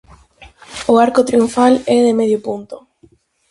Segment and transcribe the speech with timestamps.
[0.91, 2.75] O arco triunfal é de medio punto.